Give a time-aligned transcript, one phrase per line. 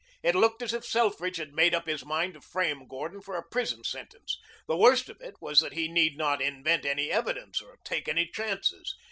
[0.23, 3.47] It looked as if Selfridge had made up his mind to frame Gordon for a
[3.47, 4.39] prison sentence.
[4.65, 8.25] The worst of it was that he need not invent any evidence or take any
[8.25, 8.95] chances.